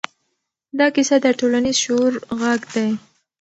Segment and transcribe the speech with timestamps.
[0.79, 2.89] دا کیسه د ټولنیز شعور غږ دی.